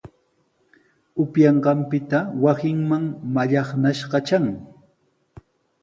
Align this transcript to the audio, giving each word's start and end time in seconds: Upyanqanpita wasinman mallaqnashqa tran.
Upyanqanpita 1.23 2.19
wasinman 2.47 3.05
mallaqnashqa 3.39 4.19
tran. 4.29 4.45